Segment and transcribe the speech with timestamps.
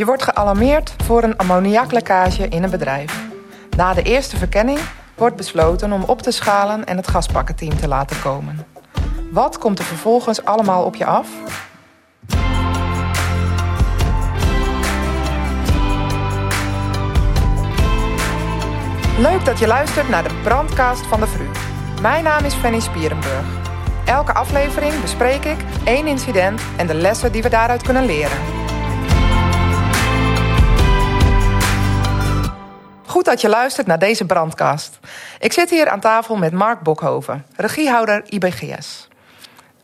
[0.00, 3.26] Je wordt gealarmeerd voor een ammoniaklekkage in een bedrijf.
[3.76, 4.78] Na de eerste verkenning
[5.14, 8.66] wordt besloten om op te schalen en het gaspakkenteam te laten komen.
[9.30, 11.28] Wat komt er vervolgens allemaal op je af?
[19.18, 21.48] Leuk dat je luistert naar de brandcast van de VRU.
[22.00, 23.44] Mijn naam is Fanny Spierenburg.
[24.04, 28.69] Elke aflevering bespreek ik één incident en de lessen die we daaruit kunnen leren.
[33.20, 34.98] Goed dat je luistert naar deze brandcast.
[35.38, 39.08] Ik zit hier aan tafel met Mark Bokhoven, regiehouder IBGS.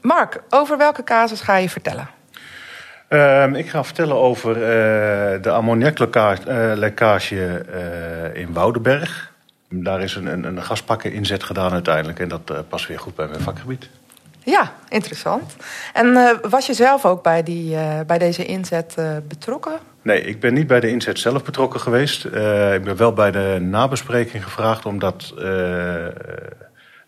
[0.01, 2.09] Mark, over welke casus ga je vertellen?
[3.09, 4.63] Ehm, ik ga vertellen over uh,
[5.43, 7.65] de ammoniaklekkage
[8.35, 9.33] uh, in Woudenberg.
[9.69, 13.15] Daar is een, een, een gaspakken inzet gedaan uiteindelijk en dat uh, past weer goed
[13.15, 13.89] bij mijn vakgebied.
[14.43, 15.57] Ja, interessant.
[15.93, 17.77] En was je zelf ook bij, die,
[18.07, 18.95] bij deze inzet
[19.29, 19.79] betrokken?
[20.07, 22.25] Nee, ik ben niet bij de inzet zelf betrokken geweest.
[22.25, 25.33] ik ben wel bij de nabespreking gevraagd omdat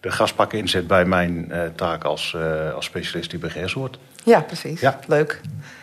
[0.01, 2.37] de gaspakken inzet bij mijn taak als,
[2.75, 3.99] als specialist IBGS hoort.
[4.25, 4.81] Ja, precies.
[4.81, 4.99] Ja.
[5.07, 5.41] Leuk.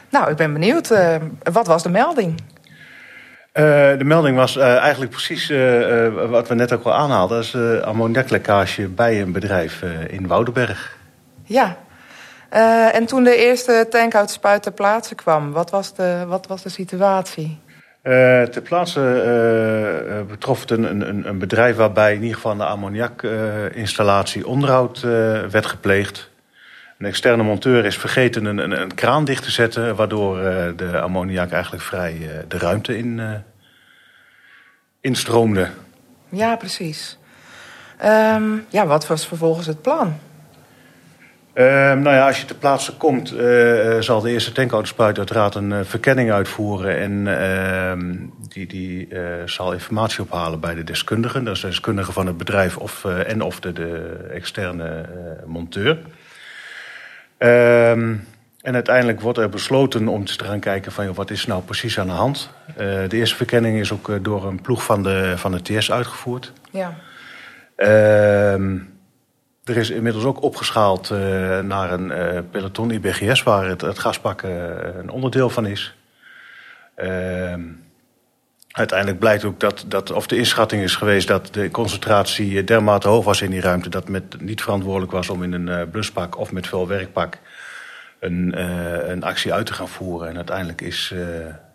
[0.09, 0.93] Nou, ik ben benieuwd.
[1.51, 2.41] Wat was de melding?
[3.53, 5.49] De melding was eigenlijk precies
[6.29, 7.37] wat we net ook al aanhaalden.
[7.37, 10.97] Dat is ammoniaklekkage bij een bedrijf in Woudenberg.
[11.43, 11.77] Ja.
[12.93, 17.59] En toen de eerste tankuitspuit ter plaatse kwam, wat was de, wat was de situatie?
[18.51, 24.99] ter plaatse betrof het een, een, een, bedrijf waarbij in ieder geval de ammoniakinstallatie onderhoud
[25.49, 26.29] werd gepleegd.
[26.97, 29.95] Een externe monteur is vergeten een, een, een kraan dicht te zetten...
[29.95, 30.43] waardoor uh,
[30.75, 33.31] de ammoniak eigenlijk vrij uh, de ruimte in, uh,
[35.01, 35.69] instroomde.
[36.29, 37.17] Ja, precies.
[38.05, 40.19] Um, ja, wat was vervolgens het plan?
[41.57, 43.33] Um, nou ja, als je ter plaatse komt,
[43.99, 46.97] zal de eerste tankautospuyt uiteraard een verkenning uitvoeren.
[46.97, 48.15] En ehm,
[48.49, 49.07] die, die
[49.45, 51.43] zal informatie ophalen bij de deskundigen.
[51.43, 55.05] Dat is de deskundige van het bedrijf of, en of de, de externe
[55.45, 55.97] monteur.
[57.37, 58.27] Um,
[58.61, 61.99] en uiteindelijk wordt er besloten om te gaan kijken van joh, wat is nou precies
[61.99, 62.49] aan de hand.
[62.77, 66.53] De eerste verkenning is ook door een ploeg van de, van de TS uitgevoerd.
[66.71, 66.95] Ja.
[68.53, 68.94] Um,
[69.69, 71.19] er is inmiddels ook opgeschaald uh,
[71.59, 74.49] naar een peloton IBGS waar het, het gaspakken
[74.99, 75.95] een onderdeel van is.
[76.97, 77.83] Um,
[78.71, 83.25] uiteindelijk blijkt ook dat, dat, of de inschatting is geweest dat de concentratie dermate hoog
[83.25, 86.51] was in die ruimte dat het niet verantwoordelijk was om in een uh, bluspak of
[86.51, 87.39] met veel werkpak
[88.19, 90.29] een, uh, een actie uit te gaan voeren.
[90.29, 91.25] En uiteindelijk is uh,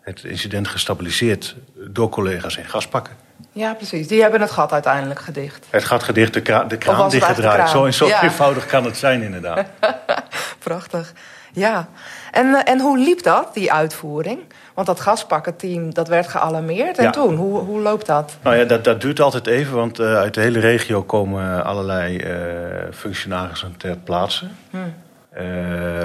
[0.01, 1.55] het incident gestabiliseerd
[1.87, 3.13] door collega's in gaspakken.
[3.51, 4.07] Ja, precies.
[4.07, 5.65] Die hebben het gat uiteindelijk gedicht.
[5.69, 7.69] Het gat gedicht, de, kra de kraan dichtgedraaid.
[7.69, 8.23] Zo, zo ja.
[8.23, 9.65] eenvoudig kan het zijn inderdaad.
[10.59, 11.13] Prachtig.
[11.53, 11.87] Ja.
[12.31, 14.39] En, en hoe liep dat, die uitvoering?
[14.73, 16.97] Want dat gaspakkenteam dat werd gealarmeerd.
[16.97, 17.09] En ja.
[17.09, 18.37] toen, hoe, hoe loopt dat?
[18.41, 19.75] Nou ja, dat, dat duurt altijd even.
[19.75, 24.45] Want uh, uit de hele regio komen allerlei uh, functionarissen ter plaatse.
[24.69, 24.93] Hmm.
[25.37, 26.01] Uh,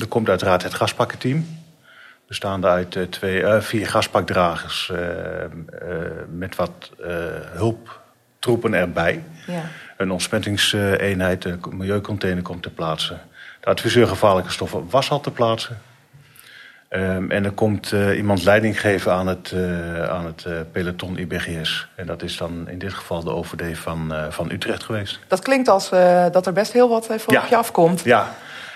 [0.00, 1.63] er komt uiteraard het gaspakkenteam.
[2.26, 4.92] Bestaande uit uh, twee, vier gaspakdragers
[6.28, 6.90] met wat
[7.52, 9.24] hulptroepen erbij.
[9.46, 9.62] Ja.
[9.96, 13.18] Een ontsmettingseenheid, een milieucontainer komt ter plaatse.
[13.60, 15.72] De adviseur gevaarlijke stoffen was al ter plaatse.
[16.90, 21.18] Um, en er komt uh, iemand leiding geven aan het, uh, aan het uh, peloton
[21.18, 21.88] IBGS.
[21.94, 25.18] En dat is dan in dit geval de OVD van, van Utrecht geweest.
[25.28, 25.88] Dat klinkt als
[26.32, 27.42] dat er best heel wat voor ja.
[27.42, 28.04] op je afkomt.
[28.04, 28.34] Ja,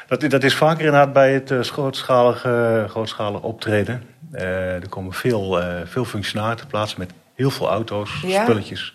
[0.09, 4.03] dat, dat is vaker inderdaad bij het grootschalige, grootschalige optreden.
[4.33, 8.43] er komen veel, veel functionarissen te plaatsen met heel veel auto's, ja.
[8.43, 8.95] spulletjes.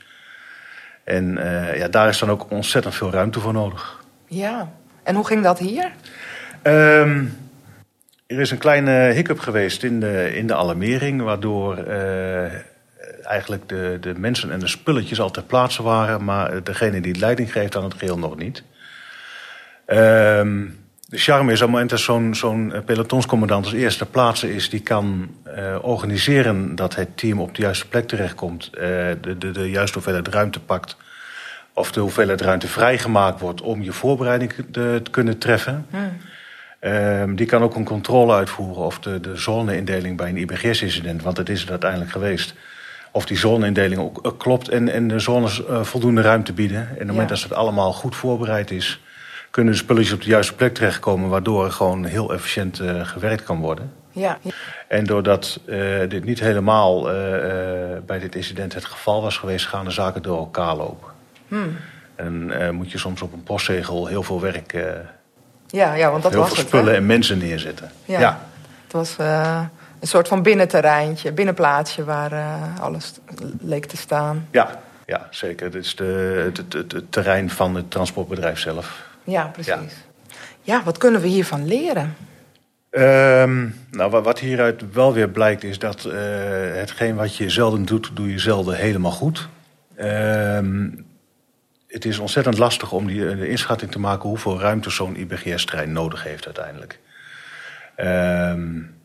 [1.04, 1.40] En
[1.76, 4.04] ja, daar is dan ook ontzettend veel ruimte voor nodig.
[4.28, 4.72] Ja,
[5.04, 5.92] en hoe ging dat hier?
[6.64, 7.38] Um,
[8.28, 12.44] er is een kleine hiccup geweest in de, in de alarmering, waardoor uh,
[13.24, 17.52] eigenlijk de, de mensen en de spulletjes al ter plaatse waren, maar degene die leiding
[17.52, 18.64] geeft aan het geheel nog niet.
[19.88, 20.83] Um,
[21.14, 24.70] de charme is op het moment dat zo'n zo'n pelotonscommandant als eerste ter plaatse is,
[24.70, 28.82] die kan uh, organiseren dat het team op de juiste plek terechtkomt, uh,
[29.22, 30.98] de, de, de juiste hoeveelheid ruimte pakt,
[31.74, 35.86] of de hoeveelheid ruimte vrijgemaakt wordt om je voorbereiding te, te kunnen treffen.
[35.90, 36.18] Hmm.
[36.80, 41.38] Um, die kan ook een controle uitvoeren of de, de zoneindeling bij een IBGS-incident, want
[41.38, 42.54] het is het uiteindelijk geweest,
[43.12, 46.80] of die zoneindeling ook klopt en, en de zones uh, voldoende ruimte bieden.
[46.80, 49.02] En op het moment dat het allemaal goed voorbereid is,
[49.54, 53.44] kunnen de spulletjes op de juiste plek terechtkomen, waardoor er gewoon heel efficiënt uh, gewerkt
[53.44, 53.92] kan worden.
[54.12, 54.38] Ja.
[54.88, 55.60] En doordat
[56.08, 57.04] dit niet helemaal
[58.06, 61.10] bij dit incident het geval was geweest, gaan de zaken door elkaar lopen.
[61.48, 61.78] Hmm.
[62.16, 64.72] En moet je soms op een postzegel heel veel werk
[65.68, 66.68] ja, ja want dat Heel was veel het.
[66.68, 67.92] spullen en mensen neerzetten.
[68.06, 68.20] Ja.
[68.20, 68.40] ja.
[68.84, 69.16] Het was,
[70.00, 72.32] een soort van binnenterreintje, binnenplaatsje waar
[72.80, 73.14] alles
[73.62, 74.48] leek te staan.
[74.52, 75.66] Ja, ja zeker.
[75.66, 79.12] Het is de, het, het, het, terrein van het transportbedrijf zelf.
[79.24, 79.74] Ja, precies.
[79.74, 79.82] Ja,
[80.62, 82.16] ja wat kunnen we hiervan leren?
[82.92, 86.14] Um, nou, wat hieruit wel weer blijkt is dat uh,
[86.74, 89.48] hetgeen wat je zelden doet, doe je zelden helemaal goed.
[90.00, 91.06] Um,
[91.88, 96.24] het is ontzettend lastig om die, de inschatting te maken hoeveel ruimte zo'n IBGS-trein nodig
[96.24, 97.00] heeft uiteindelijk.
[97.98, 98.96] Um,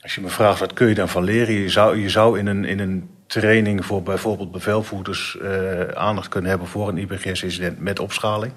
[0.00, 2.46] als je me vraagt wat kun je dan van leren, je zou, je zou in,
[2.46, 7.98] een, in een training voor bijvoorbeeld bevelvoerders uh, aandacht kunnen hebben voor een IBGS-incident met
[7.98, 8.52] opschaling.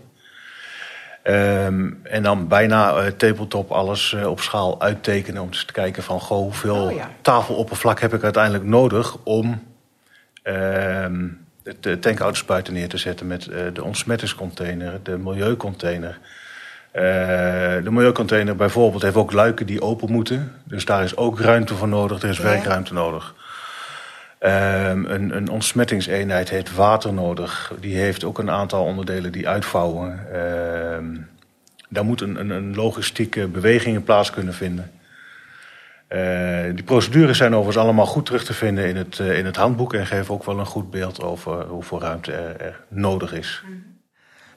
[1.24, 6.20] Um, en dan bijna uh, tabletop alles uh, op schaal uittekenen om te kijken van
[6.20, 7.10] goh, hoeveel oh, ja.
[7.22, 9.64] tafeloppervlak heb ik uiteindelijk nodig om
[10.44, 11.46] um,
[11.80, 16.20] de tankauto's neer te zetten met uh, de ontsmettingscontainer, de milieucontainer.
[16.92, 20.54] De milieucontainer bijvoorbeeld heeft ook luiken die open moeten.
[20.64, 22.44] Dus daar is ook ruimte voor nodig, er is ja.
[22.44, 23.36] werkruimte nodig.
[24.40, 27.74] Um, een, een ontsmettingseenheid heeft water nodig.
[27.80, 30.36] Die heeft ook een aantal onderdelen die uitvouwen.
[30.96, 31.30] Um,
[31.90, 34.92] daar moet een, een, logistieke beweging in plaats kunnen vinden.
[36.10, 39.56] Uh, die procedures zijn overigens allemaal goed terug te vinden in het, uh, in het
[39.56, 43.64] handboek en geven ook wel een goed beeld over hoeveel ruimte er, nodig is.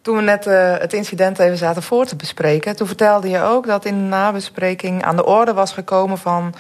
[0.03, 3.67] Toen we net uh, het incident even zaten voor te bespreken, toen vertelde je ook
[3.67, 6.55] dat in de nabespreking aan de orde was gekomen van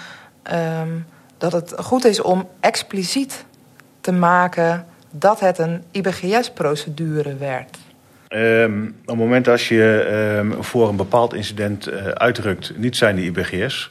[0.52, 1.06] um,
[1.42, 3.44] dat het goed is om expliciet
[4.00, 7.78] te maken dat het een IBGS-procedure werd.
[8.28, 10.08] Um, op het moment als je
[10.38, 13.90] um, voor een bepaald incident uitrukt, niet zijn de IBGS,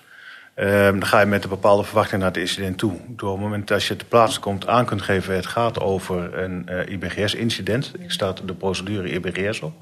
[0.55, 2.93] Um, dan ga je met een bepaalde verwachting naar het incident toe.
[3.07, 5.35] Door het moment dat je te plaatsen komt aan kunt geven...
[5.35, 7.91] het gaat over een uh, eh, IBGS-incident.
[7.99, 9.73] Ik staat de procedure IBGS op.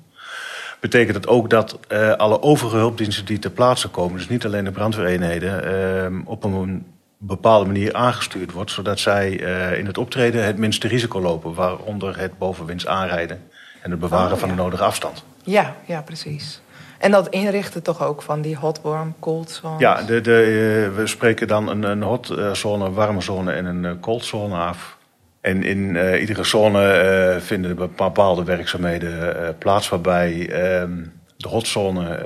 [0.79, 4.17] Betekent het ook dat uh, alle overige hulpdiensten die ter plaatse komen...
[4.17, 5.67] dus niet alleen de brandweereenheden...
[6.13, 6.85] Uh, op een
[7.19, 8.71] bepaalde manier aangestuurd wordt...
[8.71, 11.53] zodat zij uh, in het optreden het minste risico lopen...
[11.53, 13.41] waaronder het bovenwinds aanrijden
[13.81, 14.39] en het bewaren oh, ja.
[14.39, 15.23] van de nodige afstand.
[15.43, 16.61] Ja, ja, precies.
[16.97, 19.79] En dat inrichten toch ook van die hot, warm, cold zone?
[19.79, 20.45] Ja, de, de,
[20.89, 23.91] uh, we spreken dan een, een hot uh, zone, een warme zone en een uh,
[24.01, 24.97] cold zone af.
[25.41, 30.91] En in iedere zone vinden bepaalde werkzaamheden plaats waarbij ehm,
[31.39, 32.19] de hotzone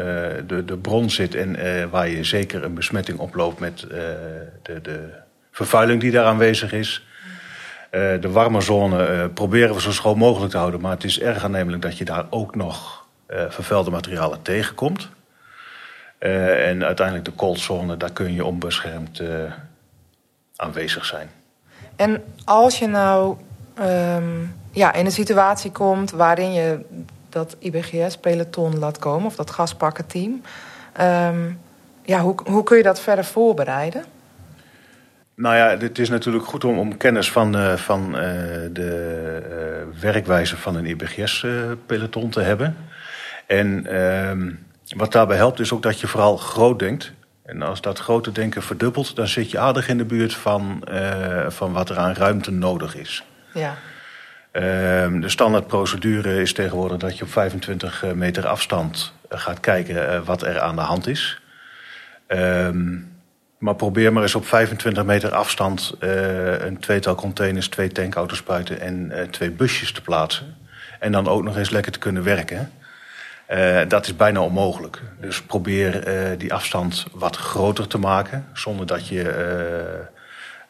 [0.48, 1.58] de, de bron zit en
[1.90, 3.80] waar je zeker een besmetting oploopt met
[4.62, 5.10] de, de
[5.52, 7.06] vervuiling die daar aanwezig is.
[7.92, 11.82] de warme zone proberen we zo schoon mogelijk te houden, maar het is erg aannemelijk
[11.82, 15.10] dat je daar ook nog uh, vervuilde materialen tegenkomt.
[16.20, 19.52] Uh, en uiteindelijk de coldzone, daar kun je onbeschermd uh,
[20.56, 21.30] aanwezig zijn.
[21.96, 23.38] En als je nou
[23.80, 26.80] um, ja, in een situatie komt waarin je
[27.34, 30.42] dat IBGS-peloton laat komen, of dat gaspakkenteam,
[31.02, 31.60] um,
[32.06, 34.04] ja, hoe, hoe kun je dat verder voorbereiden?
[35.36, 38.22] Nou ja, het is natuurlijk goed om, om kennis van, uh, van uh,
[38.72, 39.42] de
[39.92, 42.78] uh, werkwijze van een IBGS-peloton te hebben.
[43.48, 47.12] En um, wat daarbij helpt is ook dat je vooral groot denkt.
[47.46, 50.84] En als dat grote denken verdubbelt, dan zit je aardig in de buurt van,
[51.48, 53.24] van wat er aan ruimte nodig is.
[53.54, 53.76] Ja.
[54.56, 60.42] Um, de standaardprocedure is tegenwoordig dat je op 25 meter afstand gaat kijken uh, wat
[60.42, 61.42] er aan de hand is.
[62.28, 63.12] Um,
[63.58, 68.44] maar probeer maar eens op 25 meter afstand een tweetal containers, twee tankauto's
[68.80, 70.56] en twee busjes te plaatsen.
[71.00, 72.72] En dan ook nog eens lekker te kunnen werken.
[73.88, 75.02] Dat is bijna onmogelijk.
[75.22, 76.04] Dus probeer
[76.38, 78.46] die afstand wat groter te maken.
[78.54, 79.24] Zonder dat je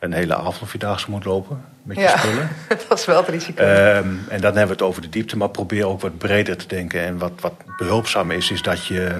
[0.04, 2.50] een hele avondvierdaagse moet lopen met ja, je spullen.
[2.90, 3.64] dat is wel het risico.
[3.64, 5.38] en dan hebben we het over de diepte.
[5.38, 7.02] Maar probeer ook wat breder te denken.
[7.02, 9.20] En wat, wat behulpzaam is, is dat je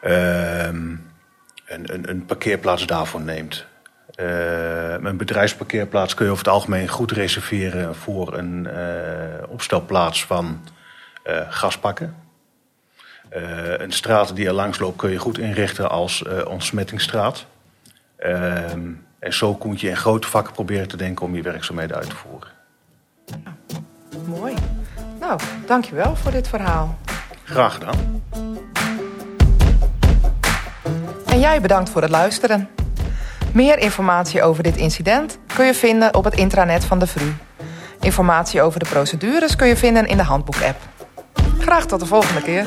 [0.00, 1.00] een,
[1.66, 3.66] een, een parkeerplaats daarvoor neemt.
[4.16, 8.68] een bedrijfsparkeerplaats kun je over het algemeen goed reserveren voor een
[9.48, 10.64] opstelplaats van
[11.48, 12.14] gaspakken.
[13.36, 17.46] Uh, een straat die er langs loopt kun je goed inrichten als ontsmettingsstraat.
[18.18, 18.62] Uh,
[19.18, 22.16] en zo kun je in grote vakken proberen te denken om je werkzaamheden uit te
[22.16, 22.48] voeren.
[23.24, 23.56] Ja,
[24.26, 24.54] mooi.
[25.20, 26.98] Nou, dankjewel voor dit verhaal.
[27.44, 28.22] Graag gedaan.
[31.26, 32.68] En jij bedankt voor het luisteren.
[33.52, 37.32] Meer informatie over dit incident kun je vinden op het intranet van de VRU.
[38.00, 40.78] Informatie over de procedures kun je vinden in de handboek-app.
[41.58, 42.66] Graag tot de volgende keer.